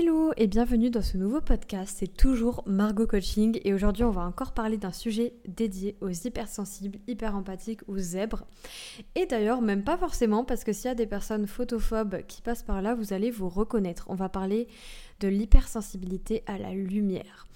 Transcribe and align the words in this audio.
Hello 0.00 0.30
et 0.36 0.46
bienvenue 0.46 0.90
dans 0.90 1.02
ce 1.02 1.16
nouveau 1.16 1.40
podcast, 1.40 1.96
c'est 1.98 2.16
toujours 2.16 2.62
Margot 2.66 3.08
Coaching 3.08 3.58
et 3.64 3.74
aujourd'hui 3.74 4.04
on 4.04 4.12
va 4.12 4.20
encore 4.20 4.52
parler 4.52 4.76
d'un 4.76 4.92
sujet 4.92 5.32
dédié 5.48 5.96
aux 6.00 6.10
hypersensibles, 6.10 7.00
hyper 7.08 7.34
empathiques 7.34 7.80
ou 7.88 7.98
zèbres. 7.98 8.44
Et 9.16 9.26
d'ailleurs 9.26 9.60
même 9.60 9.82
pas 9.82 9.96
forcément 9.96 10.44
parce 10.44 10.62
que 10.62 10.72
s'il 10.72 10.86
y 10.86 10.92
a 10.92 10.94
des 10.94 11.08
personnes 11.08 11.48
photophobes 11.48 12.22
qui 12.28 12.42
passent 12.42 12.62
par 12.62 12.80
là, 12.80 12.94
vous 12.94 13.12
allez 13.12 13.32
vous 13.32 13.48
reconnaître. 13.48 14.04
On 14.08 14.14
va 14.14 14.28
parler 14.28 14.68
de 15.20 15.28
l'hypersensibilité 15.28 16.42
à 16.46 16.58
la 16.58 16.72
lumière. 16.72 17.46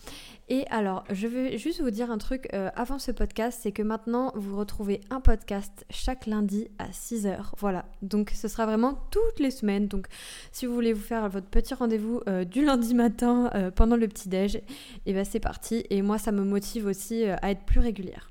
Et 0.48 0.66
alors, 0.68 1.04
je 1.10 1.26
vais 1.28 1.56
juste 1.56 1.80
vous 1.80 1.90
dire 1.90 2.10
un 2.10 2.18
truc 2.18 2.48
euh, 2.52 2.68
avant 2.74 2.98
ce 2.98 3.10
podcast, 3.10 3.60
c'est 3.62 3.72
que 3.72 3.82
maintenant, 3.82 4.32
vous 4.34 4.58
retrouvez 4.58 5.00
un 5.08 5.20
podcast 5.20 5.86
chaque 5.88 6.26
lundi 6.26 6.68
à 6.78 6.88
6h. 6.88 7.52
Voilà, 7.58 7.86
donc 8.02 8.32
ce 8.34 8.48
sera 8.48 8.66
vraiment 8.66 8.98
toutes 9.10 9.38
les 9.38 9.50
semaines. 9.50 9.86
Donc, 9.86 10.08
si 10.50 10.66
vous 10.66 10.74
voulez 10.74 10.92
vous 10.92 11.00
faire 11.00 11.28
votre 11.28 11.46
petit 11.46 11.72
rendez-vous 11.72 12.20
euh, 12.28 12.44
du 12.44 12.64
lundi 12.64 12.94
matin 12.94 13.50
euh, 13.54 13.70
pendant 13.70 13.96
le 13.96 14.08
petit-déj, 14.08 14.56
et 14.56 14.64
eh 15.06 15.12
ben 15.14 15.24
c'est 15.24 15.40
parti. 15.40 15.84
Et 15.90 16.02
moi, 16.02 16.18
ça 16.18 16.32
me 16.32 16.44
motive 16.44 16.86
aussi 16.86 17.24
à 17.24 17.50
être 17.50 17.64
plus 17.64 17.80
régulière. 17.80 18.30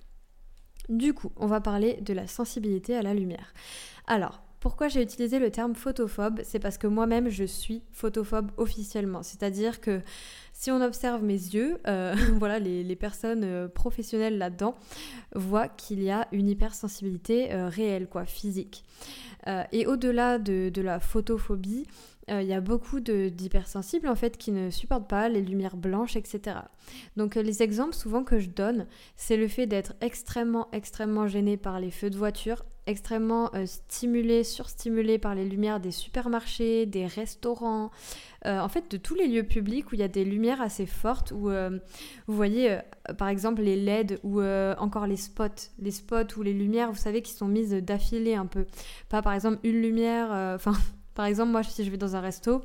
Du 0.89 1.13
coup, 1.13 1.31
on 1.37 1.48
va 1.48 1.61
parler 1.61 2.01
de 2.01 2.13
la 2.13 2.27
sensibilité 2.27 2.95
à 2.95 3.01
la 3.01 3.13
lumière. 3.13 3.53
Alors, 4.05 4.43
pourquoi 4.61 4.88
j'ai 4.89 5.01
utilisé 5.01 5.39
le 5.39 5.49
terme 5.49 5.73
photophobe 5.73 6.41
C'est 6.43 6.59
parce 6.59 6.77
que 6.77 6.85
moi-même, 6.85 7.29
je 7.29 7.43
suis 7.43 7.81
photophobe 7.91 8.51
officiellement. 8.57 9.23
C'est-à-dire 9.23 9.81
que 9.81 10.01
si 10.53 10.70
on 10.70 10.79
observe 10.81 11.23
mes 11.23 11.34
yeux, 11.34 11.79
euh, 11.87 12.15
voilà, 12.37 12.59
les, 12.59 12.95
personnes 12.95 13.43
euh, 13.43 13.67
professionnelles 13.67 14.37
là-dedans 14.37 14.75
voient 15.34 15.67
qu'il 15.67 16.03
y 16.03 16.11
a 16.11 16.27
une 16.31 16.47
hypersensibilité 16.47 17.51
euh, 17.51 17.70
réelle, 17.70 18.07
quoi, 18.07 18.25
physique. 18.25 18.84
et 19.71 19.87
au-delà 19.87 20.37
de, 20.37 20.81
la 20.81 20.99
photophobie, 20.99 21.87
il 22.29 22.43
y 22.43 22.53
a 22.53 22.62
beaucoup 22.62 22.99
d'hypersensibles 22.99 24.07
en 24.07 24.15
fait 24.15 24.37
qui 24.37 24.51
ne 24.51 24.70
supportent 24.70 25.09
pas 25.09 25.27
les 25.27 25.41
lumières 25.41 25.75
blanches, 25.75 26.15
etc. 26.15 26.57
Donc 27.17 27.34
les 27.34 27.63
exemples 27.63 27.95
souvent 27.95 28.23
que 28.23 28.37
je 28.37 28.49
donne, 28.49 28.85
c'est 29.17 29.37
le 29.37 29.48
fait 29.48 29.65
d'être 29.65 29.95
extrêmement, 29.99 30.70
extrêmement 30.71 31.27
gêné 31.27 31.57
par 31.57 31.79
les 31.79 31.89
feux 31.89 32.12
de 32.12 32.17
voiture, 32.17 32.63
extrêmement 32.87 33.51
stimulé, 33.65 34.43
surstimulé 34.43 35.18
par 35.18 35.35
les 35.35 35.46
lumières 35.46 35.79
des 35.79 35.91
supermarchés, 35.91 36.85
des 36.85 37.05
restaurants, 37.05 37.91
euh, 38.48 38.60
en 38.60 38.70
fait 38.70 38.90
de 38.90 38.98
tous 38.98 39.13
les 39.13 39.27
lieux 39.27 39.43
publics 39.43 39.91
où 39.91 39.96
il 39.96 39.99
y 39.99 40.04
a 40.04 40.07
des 40.07 40.26
lumières 40.26 40.62
assez 40.62 40.88
fortes, 40.88 41.32
où 41.32 41.49
euh, 41.49 41.77
vous 42.26 42.35
voyez 42.35 42.71
euh, 42.71 43.13
par 43.18 43.27
exemple 43.27 43.62
les 43.62 43.76
LED 43.76 44.20
ou 44.23 44.41
encore 44.41 45.05
les 45.05 45.18
spots, 45.18 45.70
les 45.77 45.91
spots 45.91 46.38
ou 46.38 46.41
les 46.41 46.54
lumières, 46.54 46.91
vous 46.91 46.98
savez, 46.98 47.21
qui 47.21 47.34
sont 47.34 47.48
mises 47.48 47.71
d'affilée 47.71 48.34
un 48.34 48.48
peu. 48.48 48.65
Pas 49.10 49.21
par 49.21 49.34
exemple 49.34 49.60
une 49.63 49.82
lumière, 49.82 50.32
enfin 50.55 50.73
par 51.13 51.26
exemple 51.26 51.51
moi 51.51 51.62
si 51.63 51.84
je 51.84 51.91
vais 51.91 51.98
dans 51.98 52.16
un 52.16 52.21
resto, 52.21 52.62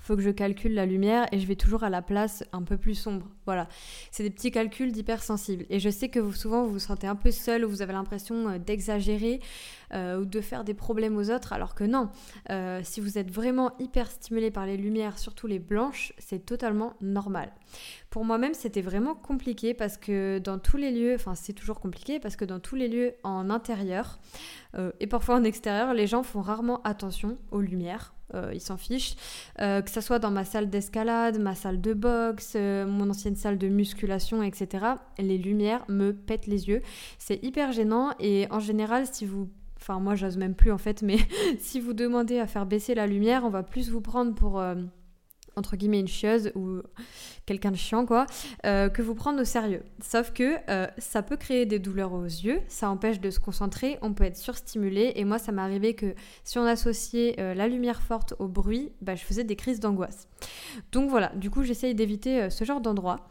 faut 0.00 0.16
que 0.16 0.22
je 0.22 0.30
calcule 0.30 0.72
la 0.72 0.86
lumière 0.86 1.26
et 1.32 1.38
je 1.38 1.46
vais 1.46 1.54
toujours 1.54 1.84
à 1.84 1.90
la 1.90 2.00
place 2.00 2.42
un 2.52 2.62
peu 2.62 2.78
plus 2.78 2.94
sombre. 2.94 3.26
Voilà, 3.44 3.68
c'est 4.10 4.22
des 4.22 4.30
petits 4.30 4.50
calculs 4.50 4.90
d'hypersensibles. 4.90 5.66
Et 5.68 5.80
je 5.80 5.90
sais 5.90 6.08
que 6.08 6.30
souvent 6.32 6.64
vous 6.64 6.72
vous 6.72 6.78
sentez 6.78 7.06
un 7.06 7.14
peu 7.14 7.30
seul 7.30 7.64
ou 7.64 7.68
vous 7.68 7.82
avez 7.82 7.92
l'impression 7.92 8.48
euh, 8.48 8.58
d'exagérer 8.58 9.40
euh, 9.92 10.20
ou 10.20 10.24
de 10.24 10.40
faire 10.40 10.64
des 10.64 10.74
problèmes 10.74 11.16
aux 11.16 11.30
autres, 11.30 11.52
alors 11.52 11.74
que 11.74 11.84
non. 11.84 12.08
Euh, 12.50 12.80
si 12.84 13.00
vous 13.00 13.18
êtes 13.18 13.30
vraiment 13.30 13.72
hyper 13.78 14.10
stimulé 14.10 14.50
par 14.50 14.64
les 14.64 14.76
lumières, 14.76 15.18
surtout 15.18 15.46
les 15.46 15.58
blanches, 15.58 16.14
c'est 16.18 16.44
totalement 16.44 16.94
normal. 17.02 17.52
Pour 18.08 18.24
moi-même, 18.24 18.54
c'était 18.54 18.82
vraiment 18.82 19.14
compliqué 19.14 19.74
parce 19.74 19.98
que 19.98 20.38
dans 20.38 20.58
tous 20.58 20.78
les 20.78 20.90
lieux, 20.90 21.14
enfin 21.14 21.34
c'est 21.34 21.52
toujours 21.52 21.80
compliqué 21.80 22.18
parce 22.18 22.36
que 22.36 22.46
dans 22.46 22.60
tous 22.60 22.76
les 22.76 22.88
lieux 22.88 23.12
en 23.24 23.50
intérieur 23.50 24.18
et 25.00 25.06
parfois 25.06 25.36
en 25.36 25.44
extérieur, 25.44 25.92
les 25.92 26.06
gens 26.06 26.22
font 26.22 26.40
rarement 26.40 26.82
attention 26.82 27.36
aux 27.50 27.60
lumières 27.60 28.14
euh, 28.34 28.52
ils 28.54 28.60
s'en 28.60 28.76
fichent. 28.76 29.14
Euh, 29.60 29.80
que 29.80 29.90
ce 29.90 30.00
soit 30.00 30.18
dans 30.18 30.30
ma 30.30 30.44
salle 30.44 30.68
d'escalade, 30.68 31.38
ma 31.38 31.54
salle 31.54 31.80
de 31.80 31.94
boxe, 31.94 32.52
euh, 32.56 32.86
mon 32.86 33.08
ancienne 33.10 33.36
salle 33.36 33.58
de 33.58 33.68
musculation, 33.68 34.42
etc. 34.42 34.86
Les 35.18 35.38
lumières 35.38 35.84
me 35.88 36.12
pètent 36.12 36.46
les 36.46 36.68
yeux. 36.68 36.82
C'est 37.18 37.42
hyper 37.42 37.72
gênant 37.72 38.10
et 38.18 38.46
en 38.50 38.60
général, 38.60 39.06
si 39.06 39.26
vous 39.26 39.48
Enfin, 39.80 40.00
moi, 40.00 40.16
j'ose 40.16 40.36
même 40.36 40.56
plus 40.56 40.72
en 40.72 40.76
fait, 40.76 41.02
mais 41.02 41.18
si 41.60 41.78
vous 41.78 41.92
demandez 41.92 42.40
à 42.40 42.48
faire 42.48 42.66
baisser 42.66 42.96
la 42.96 43.06
lumière, 43.06 43.44
on 43.44 43.48
va 43.48 43.62
plus 43.62 43.90
vous 43.90 44.00
prendre 44.00 44.34
pour 44.34 44.60
entre 45.58 45.76
guillemets 45.76 46.00
une 46.00 46.08
chieuse 46.08 46.50
ou 46.54 46.80
quelqu'un 47.48 47.70
de 47.70 47.76
chiant 47.76 48.04
quoi, 48.04 48.26
euh, 48.66 48.90
que 48.90 49.00
vous 49.00 49.14
prendre 49.14 49.40
au 49.40 49.44
sérieux. 49.44 49.82
Sauf 50.02 50.32
que 50.32 50.56
euh, 50.68 50.86
ça 50.98 51.22
peut 51.22 51.36
créer 51.36 51.64
des 51.64 51.78
douleurs 51.78 52.12
aux 52.12 52.24
yeux, 52.24 52.60
ça 52.68 52.90
empêche 52.90 53.20
de 53.20 53.30
se 53.30 53.40
concentrer, 53.40 53.98
on 54.02 54.12
peut 54.12 54.24
être 54.24 54.36
surstimulé 54.36 55.12
et 55.16 55.24
moi 55.24 55.38
ça 55.38 55.50
m'est 55.50 55.62
arrivé 55.62 55.94
que 55.94 56.14
si 56.44 56.58
on 56.58 56.64
associait 56.64 57.36
euh, 57.40 57.54
la 57.54 57.66
lumière 57.66 58.02
forte 58.02 58.34
au 58.38 58.48
bruit, 58.48 58.92
bah, 59.00 59.14
je 59.14 59.24
faisais 59.24 59.44
des 59.44 59.56
crises 59.56 59.80
d'angoisse. 59.80 60.28
Donc 60.92 61.08
voilà, 61.08 61.32
du 61.36 61.50
coup 61.50 61.62
j'essaye 61.62 61.94
d'éviter 61.94 62.50
ce 62.50 62.64
genre 62.64 62.80
d'endroit. 62.80 63.28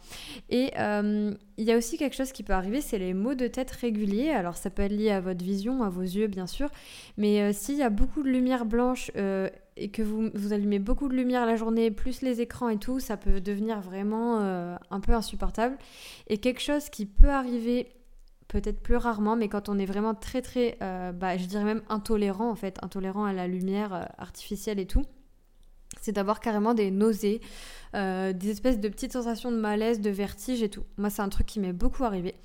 Et 0.50 0.72
il 0.76 1.64
y 1.64 1.72
a 1.72 1.78
aussi 1.78 1.98
quelque 1.98 2.16
chose 2.16 2.32
qui 2.32 2.44
peut 2.44 2.54
arriver, 2.54 2.82
c'est 2.82 2.98
les 2.98 3.14
maux 3.14 3.36
de 3.36 3.48
tête 3.48 3.72
réguliers. 3.72 4.32
Alors 4.32 4.58
ça 4.58 4.70
peut 4.70 4.82
être 4.82 4.92
lié 4.92 5.12
à 5.12 5.22
votre 5.22 5.44
vision, 5.44 5.84
à 5.84 5.90
vos 5.90 6.02
yeux 6.02 6.28
bien 6.28 6.48
sûr, 6.48 6.70
mais 7.18 7.54
s'il 7.54 7.76
y 7.76 7.84
a 7.84 7.90
beaucoup 7.90 8.24
de 8.24 8.30
lumière 8.30 8.66
blanche 8.66 9.12
et 9.78 9.90
que 9.90 10.02
vous, 10.02 10.30
vous, 10.34 10.54
allumez 10.54 10.80
beaucoup 10.80 11.08
de 11.08 11.14
lumière 11.14 11.46
la 11.46 11.56
journée, 11.56 11.92
plus 11.92 12.22
les 12.22 12.42
écrans 12.42 12.70
et 12.70 12.78
tout, 12.78 13.00
ça 13.00 13.18
peut 13.18 13.40
devenir 13.40 13.80
vraiment 13.80 14.40
euh, 14.42 14.76
un 14.90 15.00
peu 15.00 15.14
insupportable. 15.14 15.78
Et 16.28 16.38
quelque 16.38 16.62
chose 16.62 16.90
qui 16.90 17.06
peut 17.06 17.30
arriver 17.30 17.90
peut-être 18.48 18.80
plus 18.82 18.96
rarement, 18.96 19.36
mais 19.36 19.50
quand 19.50 19.70
on 19.70 19.78
est 19.78 19.86
vraiment 19.86 20.14
très 20.14 20.42
très, 20.42 20.78
euh, 20.82 21.12
bah, 21.12 21.38
je 21.38 21.46
dirais 21.46 21.64
même 21.64 21.82
intolérant 21.90 22.50
en 22.50 22.56
fait, 22.56 22.78
intolérant 22.82 23.26
à 23.26 23.34
la 23.34 23.48
lumière 23.48 23.94
euh, 23.94 24.04
artificielle 24.18 24.80
et 24.80 24.88
tout, 24.88 25.04
c'est 26.02 26.12
d'avoir 26.12 26.40
carrément 26.40 26.74
des 26.74 26.92
nausées, 26.92 27.42
des 27.94 28.50
espèces 28.50 28.80
de 28.80 28.88
petites 28.88 29.14
sensations 29.14 29.52
de 29.52 29.58
malaise, 29.58 30.00
de 30.00 30.12
vertige 30.12 30.62
et 30.62 30.70
tout. 30.70 30.84
Moi, 30.98 31.10
c'est 31.10 31.24
un 31.24 31.30
truc 31.30 31.48
qui 31.48 31.60
m'est 31.60 31.74
beaucoup 31.74 32.04
arrivé. 32.04 32.36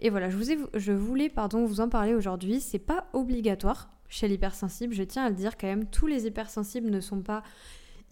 Et 0.00 0.10
voilà, 0.10 0.28
je, 0.28 0.36
vous 0.36 0.52
ai, 0.52 0.58
je 0.74 0.92
voulais 0.92 1.30
pardon, 1.30 1.64
vous 1.64 1.80
en 1.80 1.88
parler 1.88 2.14
aujourd'hui. 2.14 2.60
C'est 2.60 2.78
pas 2.78 3.06
obligatoire, 3.14 3.88
chez 4.10 4.28
l'hypersensible, 4.28 4.92
je 4.92 5.04
tiens 5.04 5.24
à 5.24 5.30
le 5.30 5.36
dire 5.36 5.56
quand 5.56 5.68
même, 5.68 5.86
tous 5.86 6.06
les 6.06 6.26
hypersensibles 6.26 6.90
ne 6.90 7.00
sont 7.00 7.22
pas 7.22 7.42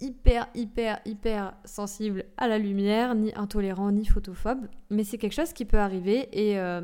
hyper, 0.00 0.48
hyper, 0.54 1.00
hyper 1.04 1.54
sensibles 1.64 2.24
à 2.36 2.48
la 2.48 2.58
lumière, 2.58 3.14
ni 3.14 3.34
intolérants, 3.34 3.90
ni 3.90 4.06
photophobes, 4.06 4.68
mais 4.90 5.04
c'est 5.04 5.18
quelque 5.18 5.34
chose 5.34 5.52
qui 5.52 5.64
peut 5.64 5.78
arriver 5.78 6.28
et 6.32 6.58
euh, 6.58 6.82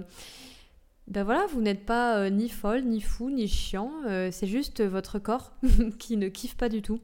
ben 1.07 1.23
voilà, 1.23 1.47
vous 1.47 1.61
n'êtes 1.61 1.87
pas 1.87 2.19
euh, 2.19 2.31
ni 2.31 2.49
folle, 2.49 2.83
ni 2.83 3.01
fou, 3.01 3.31
ni 3.31 3.47
chiant, 3.47 3.93
euh, 4.07 4.31
c'est 4.33 4.49
juste 4.49 4.83
votre 4.83 5.19
corps 5.19 5.53
qui 5.99 6.17
ne 6.17 6.29
kiffe 6.29 6.57
pas 6.57 6.69
du 6.69 6.83
tout. 6.83 7.01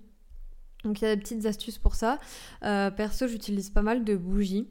Donc 0.84 1.00
il 1.00 1.04
y 1.04 1.08
a 1.08 1.14
des 1.14 1.20
petites 1.20 1.46
astuces 1.46 1.78
pour 1.78 1.94
ça. 1.94 2.18
perso, 2.60 3.28
j'utilise 3.28 3.70
pas 3.70 3.82
mal 3.82 4.02
de 4.02 4.16
bougies. 4.16 4.66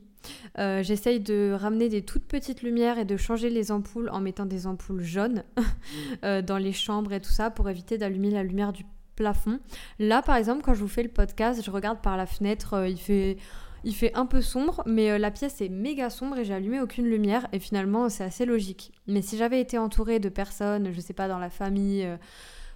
Euh, 0.58 0.84
j'essaye 0.84 1.20
de 1.20 1.56
ramener 1.58 1.90
des 1.90 2.02
toutes 2.02 2.26
petites 2.26 2.62
lumières 2.62 2.98
et 2.98 3.06
de 3.06 3.18
changer 3.18 3.50
les 3.50 3.72
ampoules 3.72 4.10
en 4.10 4.20
mettant 4.20 4.46
des 4.46 4.68
ampoules 4.68 5.02
jaunes 5.02 5.44
euh, 6.24 6.42
dans 6.42 6.58
les 6.58 6.74
chambres 6.74 7.14
et 7.14 7.22
tout 7.22 7.32
ça 7.32 7.50
pour 7.50 7.70
éviter 7.70 7.98
d'allumer 7.98 8.32
la 8.32 8.44
lumière 8.44 8.74
du 8.74 8.86
plafond. 9.16 9.60
Là, 10.00 10.22
par 10.22 10.36
exemple, 10.36 10.62
quand 10.64 10.74
je 10.74 10.82
vous 10.82 10.88
fais 10.88 11.04
le 11.04 11.10
podcast, 11.10 11.62
je 11.64 11.72
regarde 11.72 12.02
par 12.02 12.18
la 12.18 12.26
fenêtre, 12.26 12.74
euh, 12.74 12.88
il 12.88 13.00
fait... 13.00 13.38
Il 13.86 13.96
fait 13.96 14.14
un 14.14 14.26
peu 14.26 14.42
sombre, 14.42 14.84
mais 14.86 15.18
la 15.18 15.32
pièce 15.32 15.62
est 15.62 15.70
méga 15.70 16.10
sombre 16.10 16.38
et 16.38 16.44
j'ai 16.44 16.54
allumé 16.54 16.82
aucune 16.82 17.06
lumière 17.06 17.48
et 17.54 17.60
finalement 17.60 18.10
c'est 18.10 18.26
assez 18.26 18.46
logique. 18.46 18.92
Mais 19.08 19.22
si 19.22 19.38
j'avais 19.38 19.62
été 19.62 19.78
entourée 19.78 20.20
de 20.20 20.28
personnes, 20.28 20.92
je 20.92 21.00
sais 21.00 21.14
pas, 21.14 21.30
dans 21.30 21.40
la 21.40 21.50
famille, 21.50 22.06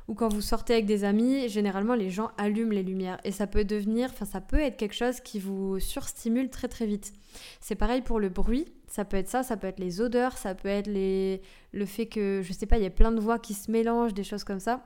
ou 0.08 0.16
quand 0.16 0.28
vous 0.28 0.42
sortez 0.42 0.74
avec 0.74 0.86
des 0.86 1.04
amis, 1.04 1.48
généralement 1.50 1.96
les 1.96 2.10
gens 2.10 2.32
allument 2.38 2.72
les 2.72 2.84
lumières 2.84 3.20
et 3.24 3.32
ça 3.32 3.48
peut 3.48 3.64
devenir, 3.64 4.10
enfin 4.12 4.26
ça 4.26 4.42
peut 4.42 4.60
être 4.60 4.78
quelque 4.78 4.96
chose 4.96 5.20
qui 5.22 5.40
vous 5.40 5.80
surstimule 5.80 6.50
très 6.50 6.68
très 6.68 6.86
vite. 6.86 7.14
C'est 7.62 7.76
pareil 7.76 8.02
pour 8.02 8.20
le 8.20 8.30
bruit, 8.30 8.66
ça 8.88 9.06
peut 9.06 9.18
être 9.18 9.30
ça, 9.30 9.44
ça 9.44 9.58
peut 9.58 9.68
être 9.68 9.80
les 9.80 10.02
odeurs, 10.02 10.38
ça 10.38 10.56
peut 10.56 10.68
être 10.68 10.88
les... 10.88 11.42
le 11.72 11.86
fait 11.86 12.08
que, 12.08 12.42
je 12.44 12.54
sais 12.54 12.66
pas, 12.66 12.78
il 12.78 12.84
y 12.84 12.88
a 12.88 12.92
plein 12.92 13.12
de 13.12 13.20
voix 13.20 13.40
qui 13.40 13.54
se 13.54 13.72
mélangent, 13.72 14.14
des 14.14 14.24
choses 14.24 14.44
comme 14.44 14.60
ça. 14.60 14.86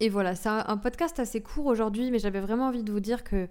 Et 0.00 0.08
voilà, 0.08 0.36
c'est 0.36 0.48
un 0.48 0.76
podcast 0.76 1.18
assez 1.18 1.42
court 1.42 1.66
aujourd'hui, 1.66 2.10
mais 2.12 2.20
j'avais 2.20 2.40
vraiment 2.40 2.68
envie 2.68 2.84
de 2.84 2.92
vous 2.92 3.00
dire 3.00 3.24
que 3.24 3.48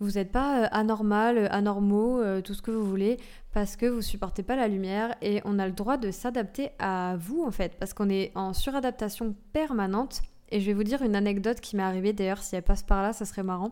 vous 0.00 0.12
n'êtes 0.12 0.32
pas 0.32 0.64
euh, 0.64 0.68
anormal, 0.72 1.38
euh, 1.38 1.48
anormaux, 1.50 2.20
euh, 2.20 2.40
tout 2.40 2.54
ce 2.54 2.62
que 2.62 2.70
vous 2.70 2.84
voulez, 2.84 3.18
parce 3.52 3.76
que 3.76 3.86
vous 3.86 4.02
supportez 4.02 4.42
pas 4.42 4.56
la 4.56 4.68
lumière 4.68 5.14
et 5.22 5.40
on 5.44 5.58
a 5.58 5.66
le 5.66 5.72
droit 5.72 5.96
de 5.96 6.10
s'adapter 6.10 6.70
à 6.78 7.16
vous 7.18 7.42
en 7.44 7.50
fait, 7.50 7.76
parce 7.78 7.94
qu'on 7.94 8.10
est 8.10 8.32
en 8.34 8.52
suradaptation 8.52 9.34
permanente. 9.52 10.22
Et 10.50 10.60
je 10.60 10.66
vais 10.66 10.74
vous 10.74 10.84
dire 10.84 11.02
une 11.02 11.16
anecdote 11.16 11.60
qui 11.60 11.76
m'est 11.76 11.82
arrivée 11.82 12.12
d'ailleurs, 12.12 12.42
si 12.42 12.56
elle 12.56 12.62
passe 12.62 12.82
par 12.82 13.00
là, 13.00 13.14
ça 13.14 13.24
serait 13.24 13.42
marrant. 13.42 13.70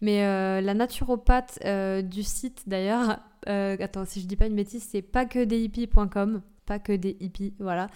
Mais 0.00 0.22
la 0.60 0.74
naturopathe 0.74 1.60
du 2.04 2.24
site 2.24 2.64
d'ailleurs, 2.66 3.20
attends, 3.46 4.04
si 4.04 4.20
je 4.20 4.26
dis 4.26 4.34
pas 4.34 4.46
une 4.46 4.56
bêtise, 4.56 4.84
c'est 4.90 5.02
pas 5.02 5.24
que 5.24 5.44
des 5.44 5.60
hippies.com, 5.60 6.42
pas 6.64 6.80
que 6.80 6.92
des 6.92 7.16
hippies, 7.20 7.54
voilà, 7.60 7.86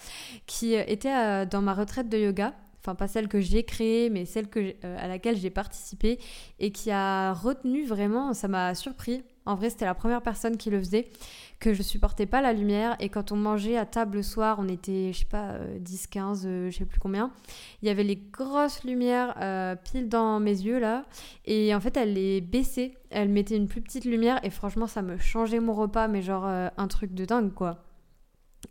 qui 0.45 0.75
était 0.75 1.45
dans 1.45 1.61
ma 1.61 1.73
retraite 1.73 2.07
de 2.07 2.17
yoga 2.17 2.53
enfin 2.81 2.95
pas 2.95 3.07
celle 3.07 3.27
que 3.27 3.39
j'ai 3.39 3.63
créée, 3.63 4.09
mais 4.09 4.25
celle 4.25 4.47
que, 4.47 4.73
à 4.83 5.07
laquelle 5.07 5.37
j'ai 5.37 5.51
participé 5.51 6.19
et 6.59 6.71
qui 6.71 6.91
a 6.91 7.33
retenu 7.33 7.85
vraiment, 7.85 8.33
ça 8.33 8.47
m'a 8.47 8.75
surpris. 8.75 9.23
En 9.45 9.55
vrai, 9.55 9.71
c'était 9.71 9.85
la 9.85 9.95
première 9.95 10.21
personne 10.21 10.55
qui 10.55 10.69
le 10.69 10.77
faisait, 10.77 11.07
que 11.59 11.73
je 11.73 11.81
supportais 11.81 12.27
pas 12.27 12.41
la 12.41 12.53
lumière. 12.53 12.95
Et 12.99 13.09
quand 13.09 13.31
on 13.31 13.35
mangeait 13.35 13.75
à 13.75 13.87
table 13.87 14.17
le 14.17 14.23
soir, 14.23 14.57
on 14.59 14.67
était, 14.67 15.11
je 15.13 15.19
sais 15.19 15.25
pas, 15.25 15.57
10, 15.79 16.07
15, 16.07 16.43
je 16.43 16.69
sais 16.71 16.85
plus 16.85 16.99
combien. 16.99 17.31
Il 17.81 17.87
y 17.87 17.91
avait 17.91 18.03
les 18.03 18.17
grosses 18.17 18.83
lumières 18.83 19.35
pile 19.83 20.09
dans 20.09 20.39
mes 20.39 20.51
yeux 20.61 20.79
là. 20.79 21.05
Et 21.45 21.73
en 21.73 21.79
fait, 21.79 21.97
elle 21.97 22.13
les 22.13 22.39
baissait. 22.39 22.93
Elle 23.09 23.29
mettait 23.29 23.57
une 23.57 23.67
plus 23.67 23.81
petite 23.81 24.05
lumière. 24.05 24.39
Et 24.43 24.51
franchement, 24.51 24.85
ça 24.85 25.01
me 25.01 25.17
changeait 25.17 25.59
mon 25.59 25.73
repas, 25.73 26.07
mais 26.07 26.21
genre 26.21 26.45
un 26.45 26.87
truc 26.87 27.15
de 27.15 27.25
dingue 27.25 27.53
quoi. 27.53 27.83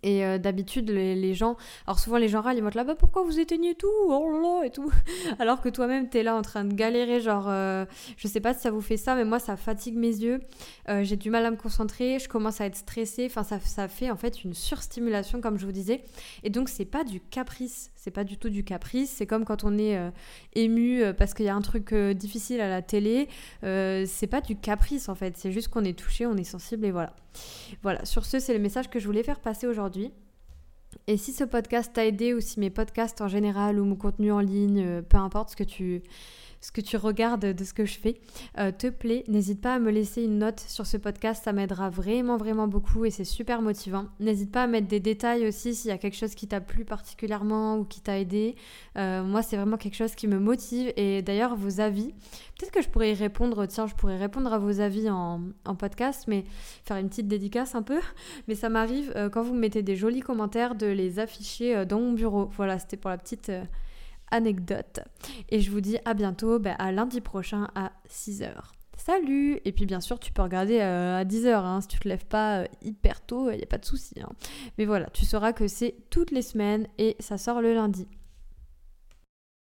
Et 0.02 0.24
euh, 0.24 0.38
d'habitude, 0.38 0.90
les, 0.90 1.34
gens. 1.34 1.56
Alors, 1.86 1.98
souvent, 1.98 2.16
les 2.16 2.28
gens 2.28 2.40
râlent, 2.40 2.56
ils 2.56 2.62
vont 2.62 2.70
là, 2.74 2.84
bah, 2.84 2.94
pourquoi 2.94 3.22
vous 3.22 3.38
éteignez 3.38 3.74
tout? 3.74 3.88
Oh 4.06 4.30
là 4.32 4.38
là, 4.40 4.66
et 4.66 4.70
tout. 4.70 4.90
Alors 5.38 5.60
que 5.60 5.68
toi-même, 5.68 6.08
t'es 6.08 6.22
là 6.22 6.36
en 6.36 6.42
train 6.42 6.64
de 6.64 6.74
galérer. 6.74 7.20
Genre, 7.20 7.46
euh, 7.48 7.84
je 8.16 8.28
sais 8.28 8.40
pas 8.40 8.54
si 8.54 8.60
ça 8.60 8.70
vous 8.70 8.80
fait 8.80 8.96
ça, 8.96 9.14
mais 9.14 9.24
moi, 9.24 9.38
ça 9.38 9.56
fatigue 9.56 9.96
mes 9.96 10.08
yeux. 10.08 10.40
Euh, 10.88 11.02
j'ai 11.02 11.16
du 11.16 11.30
mal 11.30 11.44
à 11.44 11.50
me 11.50 11.56
concentrer. 11.56 12.18
Je 12.18 12.28
commence 12.28 12.60
à 12.60 12.66
être 12.66 12.76
stressée. 12.76 13.26
Enfin, 13.26 13.42
ça, 13.42 13.60
ça 13.60 13.88
fait 13.88 14.10
en 14.10 14.16
fait 14.16 14.44
une 14.44 14.54
surstimulation, 14.54 15.40
comme 15.40 15.58
je 15.58 15.66
vous 15.66 15.72
disais. 15.72 16.02
Et 16.44 16.50
donc, 16.50 16.68
c'est 16.68 16.84
pas 16.84 17.04
du 17.04 17.20
caprice. 17.20 17.90
C'est 18.02 18.10
pas 18.10 18.24
du 18.24 18.38
tout 18.38 18.48
du 18.48 18.64
caprice. 18.64 19.10
C'est 19.10 19.26
comme 19.26 19.44
quand 19.44 19.64
on 19.64 19.76
est 19.78 19.98
ému 20.54 21.02
parce 21.18 21.34
qu'il 21.34 21.44
y 21.44 21.50
a 21.50 21.54
un 21.54 21.60
truc 21.60 21.94
difficile 21.94 22.60
à 22.60 22.68
la 22.68 22.80
télé. 22.80 23.28
c'est 23.62 24.26
pas 24.30 24.40
du 24.40 24.56
caprice, 24.56 25.08
en 25.08 25.14
fait. 25.14 25.36
C'est 25.36 25.52
juste 25.52 25.68
qu'on 25.68 25.84
est 25.84 25.98
touché, 25.98 26.24
on 26.24 26.36
est 26.36 26.44
sensible, 26.44 26.86
et 26.86 26.90
voilà. 26.90 27.14
Voilà, 27.82 28.04
sur 28.04 28.24
ce, 28.24 28.38
c'est 28.38 28.54
le 28.54 28.58
message 28.58 28.88
que 28.88 28.98
je 28.98 29.06
voulais 29.06 29.22
faire 29.22 29.40
passer 29.40 29.66
aujourd'hui. 29.66 30.10
Et 31.06 31.16
si 31.16 31.32
ce 31.32 31.44
podcast 31.44 31.92
t'a 31.92 32.06
aidé 32.06 32.34
ou 32.34 32.40
si 32.40 32.60
mes 32.60 32.70
podcasts 32.70 33.20
en 33.20 33.28
général 33.28 33.78
ou 33.78 33.84
mon 33.84 33.96
contenu 33.96 34.32
en 34.32 34.40
ligne, 34.40 34.82
euh, 34.84 35.02
peu 35.02 35.16
importe 35.16 35.50
ce 35.50 35.56
que 35.56 35.64
tu, 35.64 36.02
ce 36.60 36.72
que 36.72 36.80
tu 36.80 36.96
regardes 36.96 37.46
de 37.46 37.64
ce 37.64 37.72
que 37.72 37.84
je 37.84 37.98
fais 37.98 38.20
euh, 38.58 38.70
te 38.70 38.88
plaît, 38.88 39.24
n'hésite 39.28 39.60
pas 39.60 39.74
à 39.74 39.78
me 39.78 39.90
laisser 39.90 40.22
une 40.24 40.38
note 40.38 40.60
sur 40.60 40.86
ce 40.86 40.96
podcast, 40.96 41.42
ça 41.44 41.52
m'aidera 41.52 41.88
vraiment 41.88 42.36
vraiment 42.36 42.68
beaucoup 42.68 43.04
et 43.04 43.10
c'est 43.10 43.24
super 43.24 43.62
motivant. 43.62 44.06
N'hésite 44.20 44.52
pas 44.52 44.64
à 44.64 44.66
mettre 44.66 44.88
des 44.88 45.00
détails 45.00 45.46
aussi 45.46 45.74
s'il 45.74 45.88
y 45.88 45.92
a 45.92 45.98
quelque 45.98 46.16
chose 46.16 46.34
qui 46.34 46.46
t'a 46.46 46.60
plu 46.60 46.84
particulièrement 46.84 47.78
ou 47.78 47.84
qui 47.84 48.00
t'a 48.00 48.18
aidé. 48.18 48.56
Euh, 48.98 49.22
moi 49.22 49.42
c'est 49.42 49.56
vraiment 49.56 49.78
quelque 49.78 49.96
chose 49.96 50.14
qui 50.14 50.28
me 50.28 50.38
motive 50.38 50.92
et 50.96 51.22
d'ailleurs 51.22 51.56
vos 51.56 51.80
avis, 51.80 52.12
peut-être 52.58 52.72
que 52.72 52.82
je 52.82 52.88
pourrais 52.88 53.12
y 53.12 53.14
répondre, 53.14 53.64
tiens 53.66 53.86
je 53.86 53.94
pourrais 53.94 54.18
répondre 54.18 54.52
à 54.52 54.58
vos 54.58 54.80
avis 54.80 55.08
en, 55.08 55.40
podcast, 55.78 56.24
mais 56.28 56.44
faire 56.84 56.98
une 56.98 57.08
petite 57.08 57.28
dédicace 57.28 57.74
un 57.74 57.82
peu, 57.82 58.00
mais 58.48 58.54
ça 58.54 58.68
m'arrive 58.68 59.12
euh, 59.16 59.30
quand 59.30 59.42
vous 59.42 59.54
me 59.54 59.60
mettez 59.60 59.82
des 59.82 59.96
jolis 59.96 60.20
commentaires 60.20 60.74
de 60.74 60.86
les 60.86 61.18
afficher 61.18 61.86
dans 61.86 62.00
mon 62.00 62.12
bureau. 62.12 62.50
Voilà, 62.56 62.78
c'était 62.78 62.96
pour 62.96 63.08
la 63.08 63.16
petite 63.16 63.50
anecdote. 64.30 65.00
Et 65.48 65.60
je 65.60 65.70
vous 65.70 65.80
dis 65.80 65.98
à 66.04 66.14
bientôt, 66.14 66.58
bah, 66.58 66.74
à 66.78 66.92
lundi 66.92 67.20
prochain 67.20 67.68
à 67.74 67.92
6h. 68.08 68.52
Salut 68.96 69.60
Et 69.64 69.72
puis 69.72 69.86
bien 69.86 70.00
sûr, 70.00 70.20
tu 70.20 70.30
peux 70.30 70.42
regarder 70.42 70.78
euh, 70.80 71.20
à 71.20 71.24
10h, 71.24 71.54
hein, 71.54 71.80
si 71.80 71.88
tu 71.88 71.98
te 71.98 72.06
lèves 72.06 72.26
pas 72.26 72.60
euh, 72.60 72.66
hyper 72.82 73.22
tôt, 73.22 73.50
il 73.50 73.56
n'y 73.56 73.62
a 73.62 73.66
pas 73.66 73.78
de 73.78 73.86
souci. 73.86 74.14
Hein. 74.20 74.28
Mais 74.76 74.84
voilà, 74.84 75.08
tu 75.14 75.24
sauras 75.24 75.54
que 75.54 75.68
c'est 75.68 75.94
toutes 76.10 76.30
les 76.30 76.42
semaines 76.42 76.86
et 76.98 77.16
ça 77.18 77.38
sort 77.38 77.62
le 77.62 77.72
lundi. 77.72 78.06